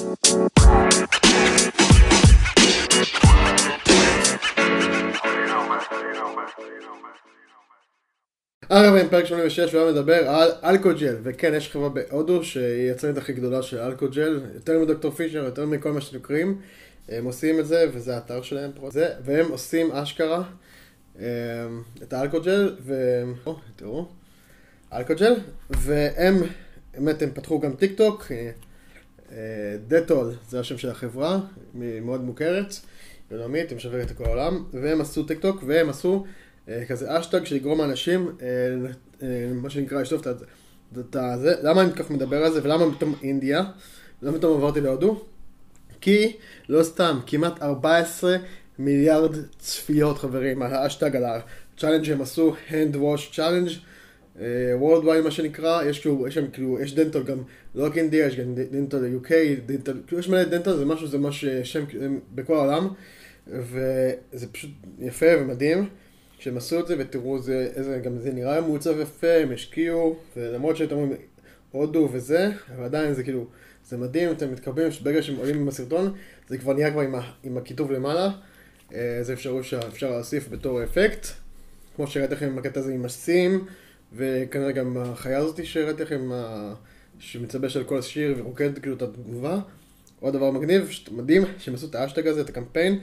[0.00, 0.04] אה,
[8.86, 13.62] חברים, פרק 86 והיום מדבר על אלכוג'ל, וכן, יש חברה בהודו שהיא היצרנית הכי גדולה
[13.62, 16.60] של אלכוג'ל, יותר מדוקטור פישר, יותר מכל מה שאתם קוראים,
[17.08, 20.42] הם עושים את זה, וזה האתר שלהם, זה, והם עושים אשכרה
[21.20, 21.24] אה,
[22.02, 23.22] את האלכוג'ל, ו...
[23.46, 24.06] או, תראו,
[24.92, 25.34] אלכוג'ל,
[25.70, 26.34] והם,
[26.94, 28.32] באמת, הם פתחו גם טיק טוק,
[29.88, 31.40] דטול, זה השם של החברה,
[31.74, 32.74] מאוד מוכרת,
[33.30, 36.24] עולמית, היא משווקת את כל העולם, והם עשו טיק טוק, והם עשו...
[36.68, 38.46] אה, כזה האשטג שיגרום לאנשים, אה,
[39.22, 40.44] אה, מה שנקרא, לשטוף את זה.
[41.62, 43.64] למה אני כך מדבר על זה ולמה פתאום אינדיה?
[44.22, 45.22] למה פתאום עברתי להודו?
[46.00, 46.36] כי,
[46.68, 48.36] לא סתם, כמעט 14
[48.78, 53.72] מיליארד צפיות חברים על האשטג, על הצ'אלנג' שהם עשו, hand wash challenge,
[54.80, 57.38] worldwide מה שנקרא, יש כאילו, יש שם כאילו, יש דנטל גם,
[57.74, 59.32] לא רק אינדיה, יש גם דנטל UK,
[59.66, 61.84] דנטל, כאילו יש מלא דנטל, זה משהו, זה ממש שם
[62.34, 62.88] בכל העולם,
[63.46, 65.88] וזה פשוט יפה ומדהים.
[66.38, 70.76] שהם עשו את זה, ותראו זה, איזה, גם זה נראה מעוצב יפה, הם השקיעו, ולמרות
[70.76, 71.20] שאתם אומרים
[71.70, 73.46] הודו וזה, אבל עדיין זה כאילו,
[73.88, 76.12] זה מדהים, אתם מתקרבים, ברגע שהם עולים עם הסרטון,
[76.48, 77.14] זה כבר נהיה כבר עם,
[77.44, 78.30] עם הכיתוב למעלה,
[78.94, 81.26] אה, זה אפשרות שאפשר להוסיף בתור אפקט,
[81.96, 83.64] כמו שראיתי לכם עם הקטע הזה עם הסים,
[84.16, 86.30] וכנראה גם החיה הזאתי שראיתי לכם,
[87.18, 89.58] שמצבש על כל השיר ורוקד כאילו את התגובה.
[90.20, 92.98] עוד דבר מגניב, מדהים, שהם עשו את האשטג הזה, את הקמפיין,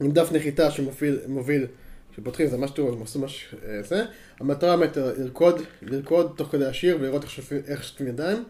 [0.00, 1.66] עם דף נחיתה שמוביל
[2.16, 4.04] שפותחים זה ממש טוב, הם עשו ממש אה, זה.
[4.40, 7.24] המטרה באמת לרקוד, לרקוד תוך כדי השיר ולראות
[7.66, 8.44] איך שוטפים ידיים.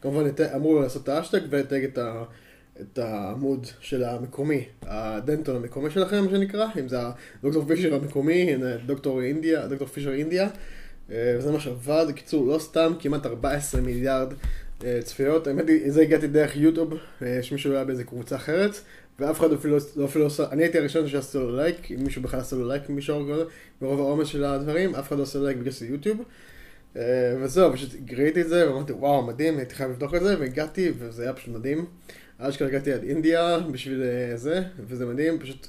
[0.00, 1.98] כמובן אמרו לעשות את האשטג ולתג את,
[2.80, 6.98] את העמוד של המקומי, הדנטון המקומי שלכם, מה שנקרא, אם זה
[7.40, 8.56] הדוקטור פישר המקומי,
[8.86, 10.48] דוקטור אינדיה, דוקטור פישר אינדיה.
[11.12, 14.32] אה, וזה מה שעבד, בקיצור, לא סתם, כמעט 14 מיליארד
[14.84, 15.46] אה, צפיות.
[15.46, 16.94] האמת היא, זה הגעתי דרך יוטיוב,
[17.42, 18.80] שמישהו היה באיזה קבוצה אחרת,
[19.18, 22.22] ואף אחד אפילו לא, אפילו לא עושה, אני הייתי הראשון שעשה לו לייק, אם מישהו
[22.22, 23.34] בכלל עשה לו לייק ממישהו
[23.80, 26.22] ברוב העומס של הדברים, אף אחד לא עושה לייק בגלל שזה יוטיוב.
[26.96, 27.02] אה,
[27.40, 31.22] וזהו, פשוט ראיתי את זה, ואמרתי, וואו, מדהים, הייתי חייב לבדוק את זה, והגעתי, וזה
[31.22, 31.86] היה פשוט מדהים.
[32.38, 35.66] אשכרה הגעתי עד אינדיה בשביל אה, זה, וזה מדהים, פשוט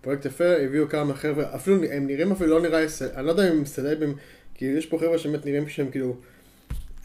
[0.00, 2.84] פרויקט יפה, הביאו כמה חבר'ה, אפילו, הם נראים אפילו לא נראה,
[3.14, 4.16] אני לא יודע אם הם סלבים,
[4.56, 6.16] כי יש פה חבר'ה שבאמת נראים שהם כאילו,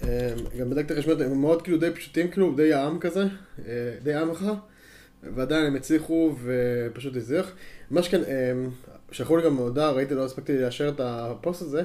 [0.03, 3.23] אה, גם בדקתי חשמל, הם מאוד כאילו די פשוטים, כאילו, די העם כזה,
[4.03, 4.45] די עם לך.
[5.23, 7.51] ועדיין הם הצליחו ופשוט הזריח.
[7.91, 8.69] מה שכן, אמ,
[9.11, 11.83] שלחו לי גם הודעה, ראיתי, לא הספקתי לאשר את הפוסט הזה,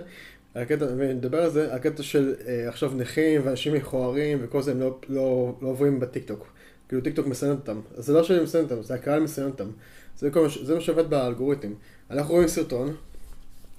[0.54, 4.98] הקטע, ונדבר על זה, הקטע של אה, עכשיו נכים ואנשים מכוערים וכל זה, הם לא,
[5.08, 6.46] לא, לא עוברים בטיקטוק.
[6.88, 7.80] כאילו טיקטוק מסנן אותם.
[7.96, 9.70] זה לא שאני מסנן אותם, זה הקהל מסנן אותם.
[10.18, 11.72] זה, כל, זה מה שעובד באלגוריתם.
[12.10, 12.96] אנחנו רואים סרטון,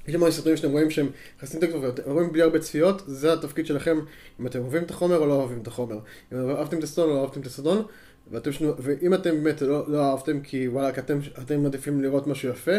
[0.07, 4.00] יש לנו סרטונים שאתם רואים שהם נכנסים טיקטוק ורואים בלי הרבה צפיות, זה התפקיד שלכם
[4.40, 6.00] אם אתם אוהבים את החומר או לא אוהבים את החומר.
[6.34, 7.85] אם אהבתם את הסרטון או לא אהבתם את הסרטון,
[8.31, 12.50] ואתם שנו, ואם אתם באמת לא, לא אהבתם כי וואלה, אתם, אתם מעדיפים לראות משהו
[12.50, 12.75] יפה,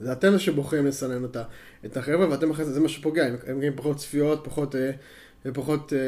[0.00, 1.42] זה אתם שבוחרים לסנן אותה,
[1.84, 4.90] את החבר'ה, ואתם אחרי זה, זה מה שפוגע, הם מקבלים פחות צפיות, פחות, אה,
[5.54, 5.98] פחות, אה,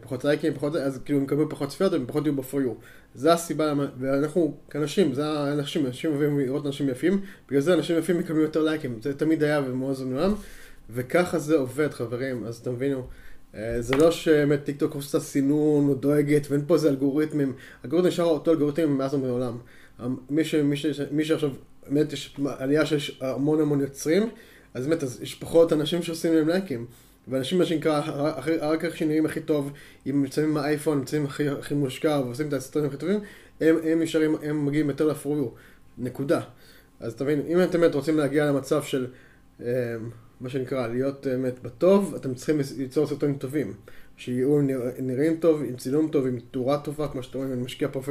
[0.00, 2.82] פחות לייקים, פחות, אז כאילו הם מקבלים פחות צפיות, הם פחות יהיו you.
[3.14, 8.18] זה הסיבה, ואנחנו כאנשים, זה האנשים, אנשים אוהבים לראות אנשים יפים, בגלל זה אנשים יפים
[8.18, 10.32] מקבלים יותר לייקים, זה תמיד היה ומאוד זמן
[10.90, 13.06] וככה זה עובד חברים, אז תבינו.
[13.54, 17.52] אה, זה לא שבאמת טיק טוק עושה סינון או דואגת ואין פה איזה אלגוריתמים,
[17.84, 19.58] אלגוריתם נשאר אותו אלגוריתם מאז ומעולם.
[20.30, 21.50] מי, ש, מי, ש, מי שעכשיו,
[21.88, 24.28] באמת יש עלייה שיש המון המון יוצרים,
[24.74, 26.86] אז באמת אז יש פחות אנשים שעושים להם לייקים.
[27.28, 28.00] ואנשים מה שנקרא,
[28.60, 29.72] רק איך שנראים הכי טוב,
[30.06, 33.20] אם עם האייפון, נמצאים הכי, הכי מושקע ועושים את הסרטונים הכי טובים,
[33.60, 35.48] הם, הם נשארים, הם מגיעים יותר לפרויו,
[35.98, 36.40] נקודה.
[37.00, 39.06] אז תבין, אם אתם באמת רוצים להגיע למצב של
[39.60, 39.96] אה,
[40.40, 43.74] מה שנקרא, להיות באמת בטוב, אתם צריכים ליצור סרטונים טובים.
[44.16, 44.60] שיהיו
[44.98, 48.02] נראים טוב, עם צילום טוב, עם תאורה טובה, כמו שאתם רואים, אני משקיע פה,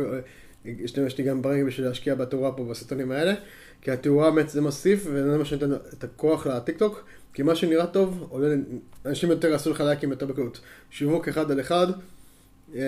[1.08, 3.34] יש לי גם ברגע בשביל להשקיע בתאורה פה בסרטונים האלה,
[3.82, 8.28] כי התאורה באמת זה מוסיף, וזה מה שנותן את הכוח לטיקטוק, כי מה שנראה טוב,
[8.30, 8.56] עולה,
[9.06, 10.60] אנשים יותר יעשו לך לייקים יותר בקלות.
[10.90, 11.88] שיווק אחד על אחד,
[12.74, 12.80] אמ,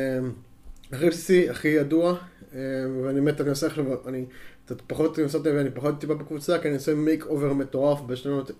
[0.91, 2.17] הכי בסיסי, הכי ידוע,
[2.53, 2.59] אמ,
[3.03, 4.25] ואני באמת, אני עושה עכשיו, אני
[4.65, 7.99] קצת פחות לנסות ואני פחות טיפה בקבוצה, כי אני עושה makeover מטורף,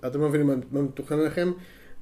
[0.07, 1.51] אתם לא מבינים מה מתוכנן לכם,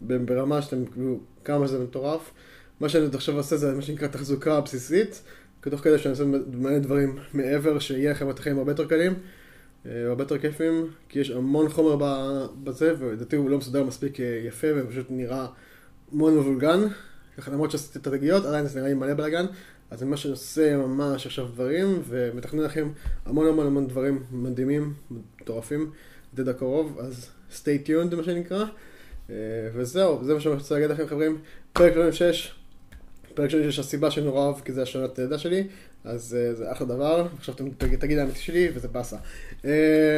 [0.01, 2.31] ברמה שאתם, כאילו, כמה זה מטורף.
[2.79, 5.21] מה שאני עכשיו עושה זה מה שנקרא תחזוקה בסיסית,
[5.65, 6.23] כתוך כדי שאני עושה
[6.53, 9.13] מלא דברים מעבר, שיהיה לכם את החיים הרבה יותר קלים,
[9.85, 11.95] אה, הרבה יותר כיפים, כי יש המון חומר
[12.63, 15.45] בזה, ולדעתי הוא לא מסודר מספיק אה, יפה, ופשוט נראה
[16.13, 16.79] מאוד מבולגן.
[17.37, 19.45] ככה למרות שעשיתי את הרגיעות, עדיין זה נראה לי מלא בלאגן.
[19.91, 22.89] אז אני ממש עושה ממש עכשיו דברים, ומתכנן לכם
[23.25, 25.91] המון המון המון דברים מדהימים, מטורפים,
[26.33, 28.65] עתיד הקרוב, אז stay tuned מה שנקרא.
[29.29, 29.35] אה,
[29.73, 31.37] וזהו, זה מה שאני רוצה להגיד לכם חברים.
[31.73, 32.53] פרק 36,
[33.35, 35.63] פרק 36 הסיבה שאני נורא אוהב, כי זה השנת לידה שלי,
[36.05, 37.55] אז אה, זה אחלה דבר, עכשיו
[37.99, 39.15] תגיד האמת שלי וזה באסה.
[39.65, 39.71] אה,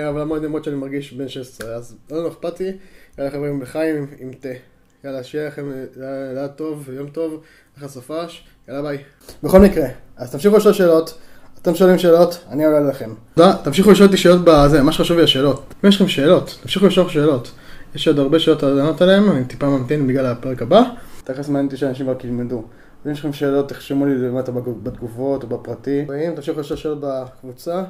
[0.10, 2.72] אבל המועד למרות שאני מרגיש בן 16, אז לא לא אכפת לי,
[3.18, 4.50] יאללה חברים לחיים עם- תה.
[5.04, 5.84] יאללה, שיהיה לכם אה,
[6.30, 7.42] לילה טוב, יום טוב,
[7.78, 8.98] אחלה סופש, יאללה ביי.
[9.44, 9.88] בכל מקרה,
[10.18, 11.18] אז תמשיכו לשאול שאלות,
[11.62, 13.10] אתם שואלים שאלות, אני עולה לכם.
[13.36, 15.74] תודה, תמשיכו לשאול אותי שאלות בזה, מה שחשוב לי השאלות.
[15.84, 17.52] אם יש לכם שאלות, תמשיכו לשאול שאלות.
[17.96, 20.81] יש עוד הרבה שאלות לענות עליהן, אני טיפה ממתין בגלל הפרק הבא.
[21.24, 22.63] תכף מעניין אותי שאנשים רק ילמדו.
[23.06, 26.06] אם יש לכם שאלות, תחשמו לי למטה בתגובות או בפרטי.
[26.08, 27.84] ואם תמשיכו לשאול שאלות בקבוצה,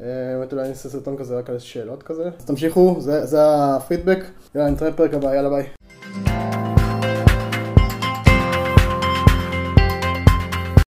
[0.00, 0.06] אה,
[0.38, 2.30] באמת אולי אני אעשה סרטון כזה רק על שאלות כזה.
[2.38, 4.24] אז תמשיכו, זה הפידבק.
[4.54, 5.66] יאללה, נתראה בפרק הבא, יאללה ביי.